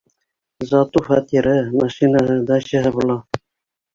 Зато 0.69 1.03
фатиры, 1.07 1.53
машинаһы, 1.81 2.37
дачаһы 2.47 2.95
була. 2.99 3.21